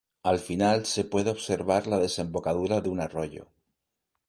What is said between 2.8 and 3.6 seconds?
de un arroyo.